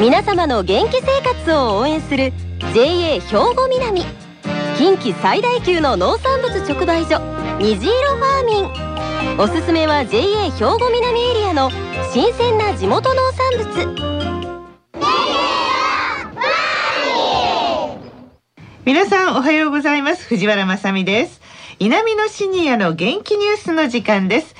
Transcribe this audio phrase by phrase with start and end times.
[0.00, 2.32] 皆様の元気生活を応援する
[2.72, 4.00] JA 兵庫南。
[4.78, 7.20] 近畿最大級の農産物直売所
[7.58, 9.38] 虹色ファーミン。
[9.38, 11.70] おすすめは JA 兵庫南エリアの
[12.14, 14.10] 新鮮な地元農産物。
[18.86, 20.24] 皆さんおはようございます。
[20.24, 21.42] 藤原まさです。
[21.78, 24.54] 南のシニアの元気ニュースの時間です。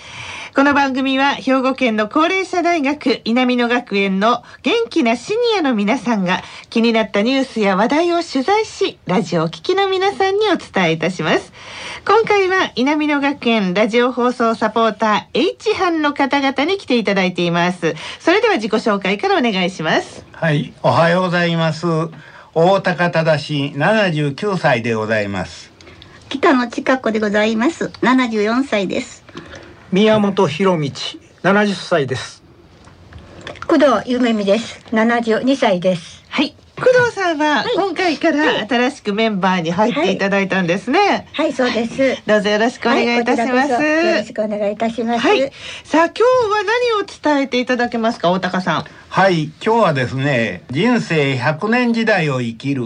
[0.52, 11.52] この番組は兵庫県の高齢者大学南野学園の元気なシニアの皆さんが気になったニュースや話題を取材し、ラジオを聴きの皆さんにお伝えいたします。
[12.04, 17.94] 今回は南野学園ラジオ放送サポーター H 班の方々に来ていただいています。
[18.18, 20.26] それでは自己紹介からお願いします。
[20.32, 21.86] はい、おはようございます。
[22.54, 25.70] 大高忠79歳でございます。
[26.28, 27.92] 北野近子でございます。
[28.02, 29.24] 74歳です。
[29.92, 30.78] 宮本博道
[31.42, 32.44] 70歳です
[33.66, 41.26] 工藤夢美です72歳ですはい工藤さんは今回から新しくメンバーに入っていただいたんですね。
[41.32, 42.22] はい、はい、そうです。
[42.26, 43.72] どうぞよろしくお願いいたします。
[43.74, 45.20] はい、よろしくお願いいたします。
[45.20, 45.52] はい。
[45.84, 48.84] さあ今日は何を伝えていただけますか、大高さん。
[49.12, 52.84] はい、今日はですね、人生100年時代を生きる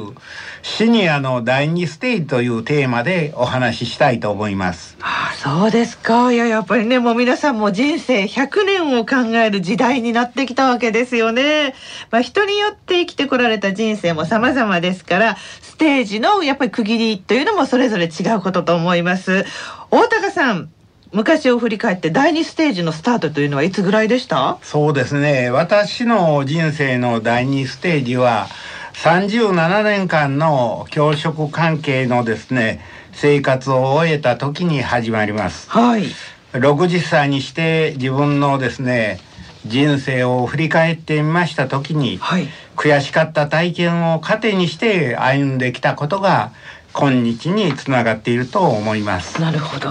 [0.63, 4.97] シニアの第二ステージというテーマでお話ししたいと思います。
[5.03, 6.33] ああそうですか。
[6.33, 11.75] いや、やっぱりね、もう皆さんも人生100年を考える時代になってきたわけですよね。
[12.11, 19.45] まあ人によって生きてこられた人生も様々ですから、ステージのやっぱり区切りというのもそれぞれ違うことと思います。
[19.91, 20.71] 大高さん、
[21.15, 24.59] 昔を振り返って第2ステージのスタートというのはいつぐらいでした？
[24.63, 28.49] そうですね私の人生の第2ステージは
[28.95, 32.81] 37年間の教職関係のですね
[33.13, 35.71] 生活を終えた時に始まります。
[35.71, 36.05] はい。
[36.53, 39.21] 60歳にして自分のですね
[39.67, 46.51] 人生を振り返ってみました時に、はい、悔しかった体験を糧にして歩んできたことが
[46.93, 49.41] 今日につながっていると思います。
[49.41, 49.91] なるほど。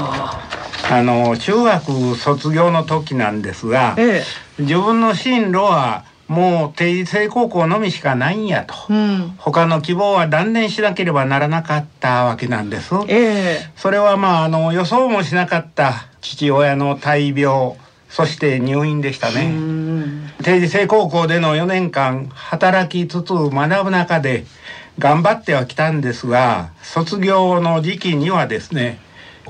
[0.94, 4.24] あの中学卒業の時なんですが、え
[4.60, 12.94] え、自分の進路はもう定時制高校のみしかないんやと、うん、他の希望は断念しなければならなかったわけなんです。
[13.08, 17.74] ええ、それはまああの予想もしなかった父親の大病
[18.08, 19.52] そして入院でしたね。
[20.44, 24.46] 定時制高校での4年間働きつつ学ぶ中で
[25.00, 29.00] 頑張ってはきたんですが卒業の時期にはですね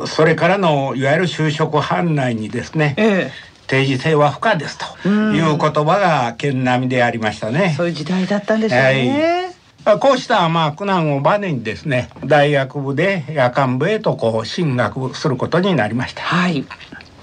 [0.05, 3.31] それからのいわゆる就職範内にですね、ええ、
[3.67, 7.73] 定時制は不可ですという言葉が県並みでありましたね。
[7.77, 9.55] そういう時代だったんでしょうね。
[9.85, 16.21] はい、こうしたまあ苦難をバネにですね大学部で夜間部へとこう進学することになりました。
[16.21, 16.65] はい。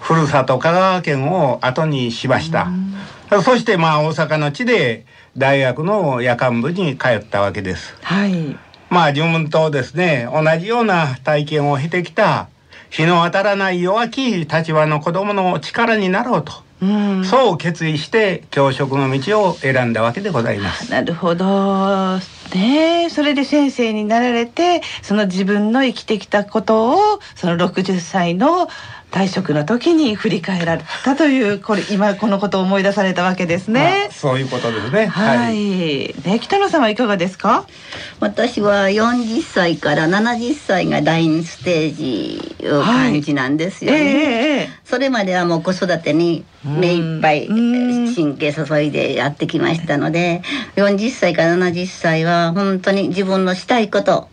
[0.00, 2.68] ふるさと香川県を後にしました。
[3.42, 5.06] そしてまあ大阪の地で
[5.36, 7.94] 大学の夜間部に通ったわけです。
[8.02, 8.56] はい。
[8.90, 12.49] まあ自分とですね同じような体験を経てきた
[12.90, 16.52] 日の当たらない弱き立場の子供の力になろうと。
[16.82, 20.90] うそう決意して教職の道を選んだわけでございます。
[20.90, 22.18] なるほど。
[22.54, 28.68] ねそれで先生になられてその自分の生きてきたことをその60歳の
[29.10, 34.08] 退職の時に振り返られたというこれ今このことを思い出されたわけですね。
[34.12, 35.06] そういうことですね。
[35.06, 36.14] はい。
[36.24, 37.66] ね北野さんはいかがですか？
[38.20, 41.96] 私は40歳から70歳が第二ステー
[42.60, 43.98] ジを感じなんですよね。
[43.98, 44.08] はい
[44.60, 50.42] えー、それまではもう子育てに目いっぱい神経注いでやってきましたので、
[50.76, 54.28] 40歳から70歳は本当に自分のしたいこと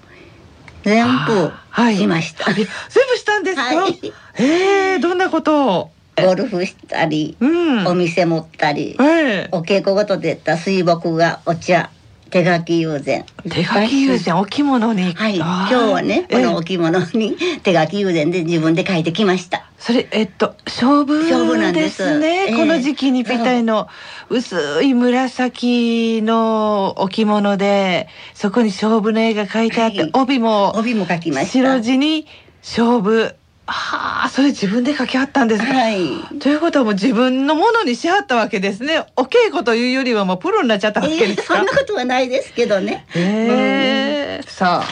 [0.83, 1.51] 全部
[1.95, 2.45] しました。
[2.45, 3.63] はい、全部したんですか？
[3.63, 5.79] はい、ええどんなこと？
[5.79, 5.91] を。
[6.19, 11.91] ゴルフしたり、うん、お店持ったり、えー、お稽古ごとでった水墨画お茶
[12.31, 13.23] 手書き友禅。
[13.47, 15.13] 手書き友禅お着物に。
[15.13, 15.35] はい。
[15.35, 19.65] 今日はねこのお着物に 手書き友禅で自分で書いてきました。
[19.77, 21.23] それえっと勝負
[21.71, 23.87] ですね、えー、この時期にぴったりの
[24.31, 31.51] 薄い紫のお着物でそこに勝負の絵が書いてあって、はい、帯も帯も書きました。
[31.51, 32.25] 白地に
[32.61, 33.35] 勝負。
[33.69, 35.73] はあ、それ自分で書きはったんですか。
[35.73, 36.39] はい。
[36.39, 39.05] ということはもう自分のものにしはったわけですね。
[39.17, 41.55] お稽古というよりはもうプロになっちゃったわけですか？
[41.55, 43.05] えー、そんなことはないですけどね。
[43.09, 44.87] へええー、さあ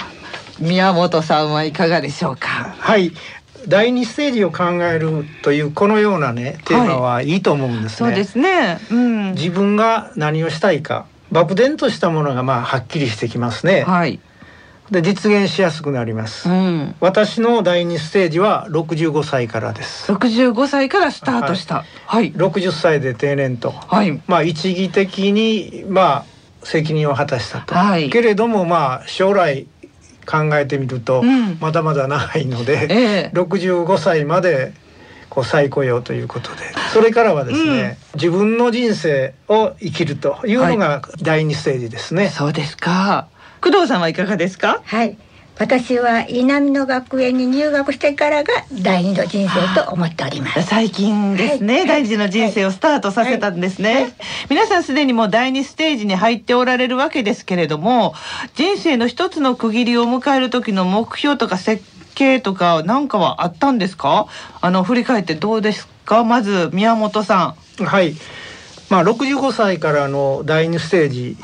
[0.60, 2.76] 宮本さんはいかがでしょうか？
[2.78, 3.14] はい。
[3.66, 7.38] 第二ステージを考えるというこのようなねテーマはい。
[7.38, 13.84] いと思うんですね、はい、そうですね、うん、自分が何をしたいか漠然としたものがまあはっきりしてきますね。
[13.84, 14.20] はい
[14.92, 20.12] で実現しやすくなります、うん、私の第二ステージは65歳からです。
[20.12, 21.78] 65歳からスタートした。
[21.78, 26.26] はい、はい、60歳で定年と、はい、まあ一義的にまあ
[26.64, 29.68] 責任を果たしたと、はい、けれどもまあ将来
[30.26, 31.24] 考えてみると、
[31.60, 34.74] まだまだ長いので、えー、65歳まで
[35.30, 36.58] こう再雇用ということで。
[36.94, 43.28] それからはですね、うん、自分の人生を生きるというのが第二ステージですね、はい、そうですか
[43.66, 44.84] 工藤さんはいかがですか？
[44.86, 45.18] はい。
[45.58, 50.62] 私は稲美の学園に入学してからが第二の人生と思っております。
[50.62, 54.04] 最近ですね、はい、第二の人生をスタートさせたんですね、はい。
[54.04, 54.14] はい、
[54.52, 58.14] 皆さんすでにもう第二ステージに入っておられるわけですけれども
[58.54, 61.84] 人生の一つの区切りを迎える時の目標とか設
[62.14, 64.28] 計とか何かはあったんですか？
[64.62, 66.24] あの振り返ってどうですか？
[66.24, 67.86] まず宮本さん。
[67.86, 68.16] はい。
[68.90, 71.38] まあ65歳からの第二ステージ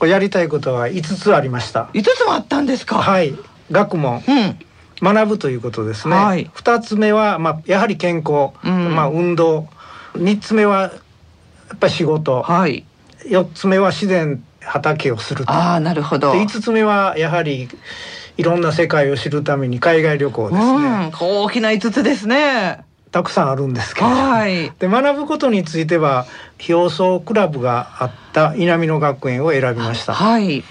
[0.00, 1.90] はいやりたいことは5つありました。
[1.92, 2.96] 5つもあったんですか？
[2.96, 3.34] はい。
[3.70, 4.58] 学問、うん、
[5.14, 9.68] 学ぶということですね、はい、2つ目は、まあ、やはり健康、うん、まあ、運動。
[10.14, 10.88] 3つ目はや
[11.76, 12.84] っぱり仕事、はい、
[13.26, 16.32] 4つ目は自然畑をするああなるほど。
[16.32, 17.68] 5つ目はやはり
[18.36, 21.12] いろんな世界を知るために海外旅行ですね、うん、
[21.44, 22.80] 大きな5つですね
[23.12, 26.26] たくさんあるんですけど、はい、で学ぶことについては
[26.68, 30.14] 表層クラブがあった稲美野学園を選びました。
[30.14, 30.62] はい、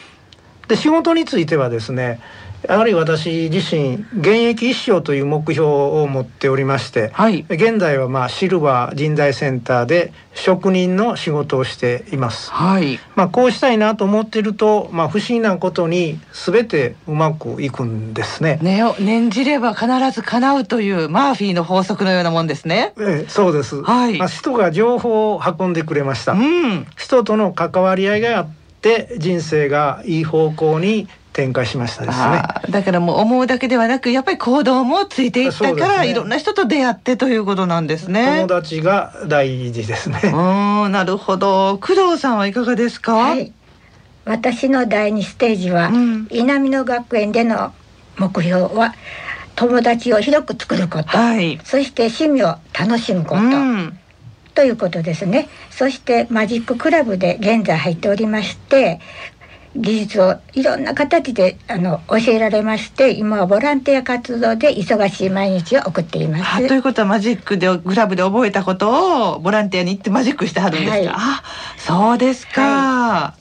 [0.68, 2.22] で仕事についてはですね
[2.68, 12.52] やはり私自身現役一生という目標を持っておりまして、はい、現在はまあシルバー人材センターで職人の仕事をしています。
[12.52, 18.60] はい、まあこうしたいなと思っていると、まあ不思議なことにすべてうまくいくんですね。
[18.62, 22.94] ね念じれば必ず叶うというマーフィーの法則のようなもんですね。
[23.00, 23.82] ええ、そうです。
[23.82, 26.34] はい、まあ人が情報を運んでくれました。
[26.34, 28.50] うん、人との関わり合いがあっ
[28.82, 31.08] て人生がいい方向に
[31.40, 32.44] 展開しましたですね。
[32.70, 38.42] だからもう思うだけではなくやっぱり行動もついていったから、ね、いろんな人と出会ってということなんですね。
[38.42, 40.20] 友達が大事ですね。
[40.36, 41.78] うんなるほど。
[41.78, 43.54] 工藤さんはいかがですか、はい、
[44.26, 47.72] 私の第二ステージは、うん、稲美野学園での
[48.18, 48.94] 目標は
[49.56, 53.98] 友達を広く作ること、はい、そして趣味を楽しむこと、うん。
[54.56, 55.48] ということですね。
[55.72, 59.00] そしてマジッククラブで現在入っておりまして、
[59.76, 66.68] 技術をいろんな形であの教えられまして今はボランティア活動で忙しい毎日を送っています。
[66.68, 71.44] ということはマジックでグラブで覚えたことをボランティアに行ってマジックしてはるんですか、はい、あ
[71.78, 73.34] そうですか、は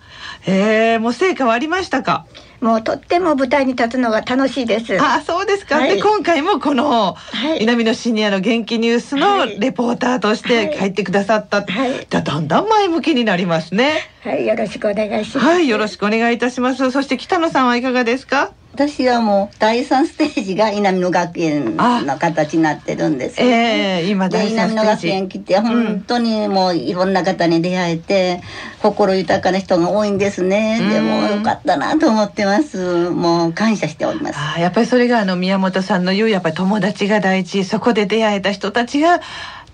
[0.46, 2.26] い、えー、もう成果はありましたか？
[2.60, 5.00] もうとっても舞台に立つのが楽しいです。
[5.00, 5.76] あ、そうですか？
[5.76, 11.62] はい、で今回もこの、はい、南のシニアの元気ニュースのレポーターとして帰ってくださった。
[11.62, 14.10] はい、じゃだんだん前向きになりますね。
[14.22, 15.46] はい、よろしくお願いします。
[15.46, 16.90] はい、よろしくお願いいたします。
[16.90, 18.52] そして北野さんはいかがですか？
[18.74, 24.72] 私はもう第三ステージが稲美野学園の形になってるんですよ、ね、えー、今第三ステージ。
[24.74, 28.40] 稲美野学園来て本当にもういろんな方に出会えて、
[28.80, 33.10] 心豊かな人が多いんですね、でもよかったなと思ってます。
[33.10, 34.38] もう感謝しております。
[34.38, 39.20] あやっぱりそれがあの宮本さんの言うやっぱり友達が第一そこで出会えた人たちが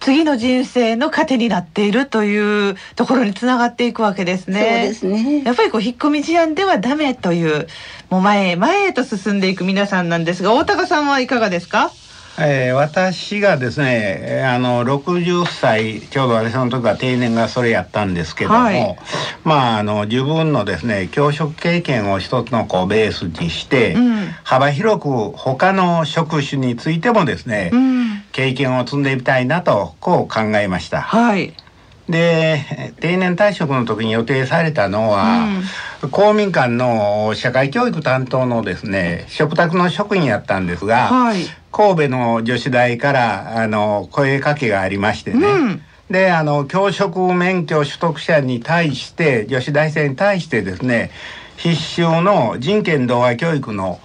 [0.01, 4.93] 次の人生の糧になっているというところにつながっていくわけですね。
[4.95, 5.43] そうですね。
[5.45, 7.67] やっぱりこう引っ込み思案ではダメという
[8.11, 11.91] もう前へ前へと進んでいく皆さんなんですが大高さんはいかがですか？
[12.37, 18.99] えー、私がですねあの60歳ちょうど私の時は定年がそれやったんですけども、はい、
[19.45, 31.01] まああの自分のですね教職経験を一つのこうベースにして、うん、幅広く他の職種についてもですね、うん、経験を積んでみたいなとこう考えました。
[31.01, 31.55] はい。
[32.09, 35.49] で定年退職の時に予定されたのは、
[36.03, 51.11] うん、公民館の社会教育担当のですね食卓の職員やったんですが、はい、神戸の女子大からあの声かけがありましてね、うん、であの教職免許取得者に対して女子大生に対してですね
[51.57, 53.99] 必修の人権同和教育の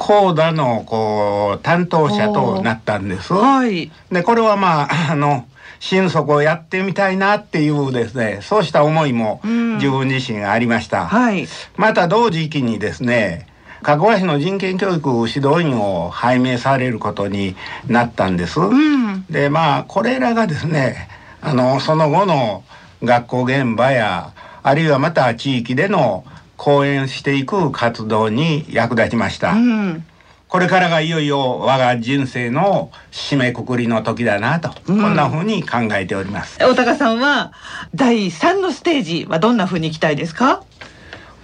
[0.00, 3.34] 講座のこう担当者となったんです。
[3.34, 5.44] はい、でこれはまあ あの
[5.78, 13.46] 心底をやってみたいなっていうですねそうした思いも自分自身ありました、はい、また同時期にですね
[13.82, 17.54] 加古市の人権教育指導員を拝命されることに
[17.86, 21.08] なったんです、うん、でまあこれらがですね
[21.42, 22.62] あのその後の
[23.02, 26.24] 学校現場やあるいはまた地域での
[26.60, 29.52] 講演していく活動に役立ちました。
[29.52, 30.04] うん。
[30.46, 36.58] これからがいよいよ我が人生の締めくくりの時だなと、うん、こんな風に考えております。
[36.58, 37.54] 大高さんは
[37.94, 40.62] 第3のステージはどんな風にいきたいですか？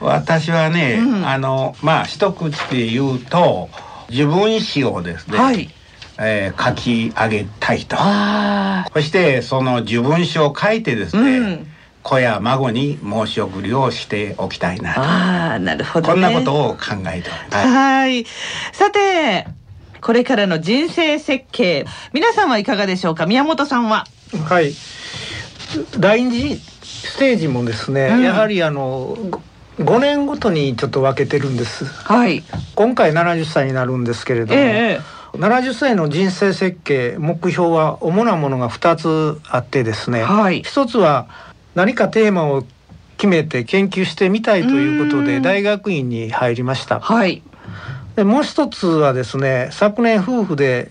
[0.01, 3.71] 私はね、うん、あのまあ一口で言うと
[4.11, 5.71] 自分史をですね、はい。
[6.19, 7.97] えー、書き上げたいと。
[8.93, 11.73] そしてその自分史を書いてですね、うん
[12.07, 17.67] 子や孫に申し送りをしておきたいなああなるほど、ね、こんなことを考えております。
[17.67, 18.25] はい。
[18.73, 19.49] さて
[20.01, 21.85] これからの人生設計。
[22.13, 23.27] 皆さんはいかがでしょうか？
[23.27, 24.07] 宮本さんは。
[24.45, 24.73] はい。
[25.99, 29.17] 第二ステージもですね、うん、やはりあの
[29.79, 31.87] 5年ごとにちょっと分けてるんです。
[31.87, 32.45] はい。
[32.77, 41.27] 今回70歳になるんですけれども、えー、70歳の人生設計目標は主なものが2つあってですね、はい、1つは
[41.77, 42.65] 何かテーマを
[43.19, 47.01] 決めて研究してみたいということで大学院に入りました。
[47.01, 47.43] はい、
[48.17, 50.91] でもう一つはですね昨年夫婦で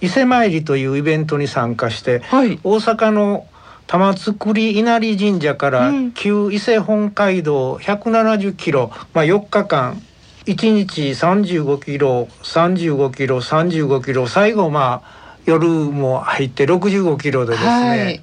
[0.00, 3.46] 伊勢参りというイベントに参加して、はい、大阪の
[3.88, 10.00] 玉造稲荷神社から旧伊勢本街道170キロ、まあ、4日間
[10.46, 18.22] 1日35キロ35キロ35キロ最後まあ夜も入って65キロでですね、はい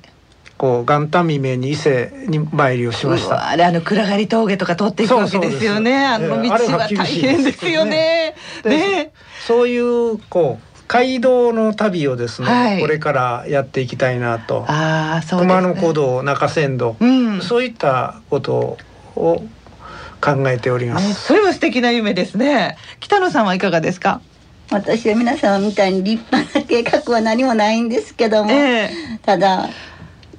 [0.62, 3.50] こう元旦未明に伊勢に参りをしました。
[3.50, 6.06] あれあの暗がり峠とか通っていくわけですよね。
[6.06, 8.36] あの道は大変ですよね。
[8.64, 9.12] ね
[9.48, 14.64] そういうこう街道の旅をですね、はい、これからやっていきたいなと。
[14.68, 18.78] あそう、ね、熊野古道中山道、うん、そういったこと
[19.16, 19.44] を
[20.22, 21.16] 考えております。
[21.16, 22.78] それも素敵な夢ですね。
[23.00, 24.22] 北野さんはいかがですか？
[24.70, 29.68] 私は皆さんみたいに立派な計画は何もないんですけども、えー、ただ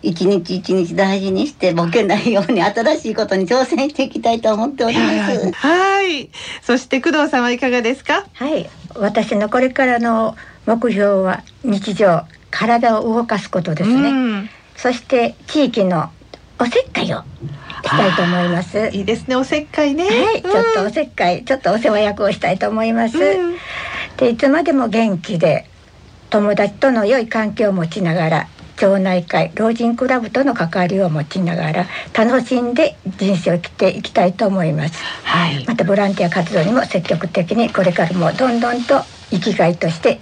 [0.02, 5.52] 一日一日大事にしてボケないように新しいことに挑戦していきたいと思っております。
[5.52, 6.30] はい。
[6.62, 8.26] そして工藤さんはいかがですか？
[8.34, 8.68] はい。
[8.96, 14.50] 私のこれからの目標は日常体を動かすことですね。
[14.76, 16.10] そして地域の
[16.58, 17.22] おせっかいを
[17.84, 18.88] したいと思います。
[18.92, 19.36] いいですね。
[19.36, 20.04] おせっかいね。
[20.04, 20.42] はい。
[20.42, 23.18] ちょっとおせっかい、ちょっとお世話役をしたいと思います。
[24.16, 25.66] で、いつまでも元気で
[26.30, 28.48] 友達との良い関係を持ちながら
[28.82, 40.18] 町内会老人クラブとの関わりを持ちながら楽しんで人生を生きていきたいと思います、はい、またボランティア活動にも積極的にこれからもどんどんと生きがいとして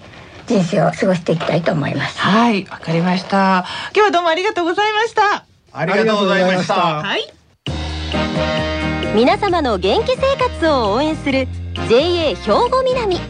[0.47, 2.19] 人生を過ごしていきたいと思います。
[2.19, 3.65] はいわかりました。
[3.95, 5.47] 今日はどうもありがとうございました。
[5.73, 6.75] ありがとうございました。
[6.75, 7.33] はい。
[9.15, 11.47] 皆様の元気生活を応援する
[11.89, 12.35] JA 兵
[12.69, 13.21] 庫南。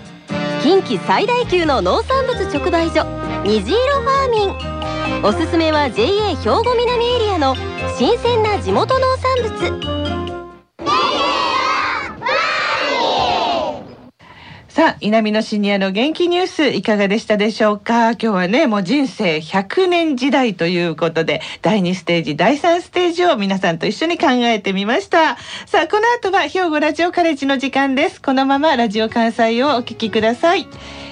[0.62, 3.04] 近畿最大級の農産物直売所
[3.44, 4.79] 虹色ファーミン
[5.22, 7.54] おすすめは JA 兵庫南エリアの
[7.98, 9.90] 新鮮な地元農産物
[14.68, 18.12] さあ、南のシニアの元気ニュースいかがでしたでしょうか？
[18.12, 25.36] 今日はね、もう人生100年時代ということで、第2ステージ、第3ステージを皆さんと一緒に考えてみました。
[25.66, 28.22] さあ、この後は兵庫ラジオカレッジの時間です。
[28.22, 30.66] このままラジオ関西をお聞きください。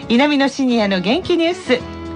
[0.08, 1.97] 南のシニアの元気ニュース。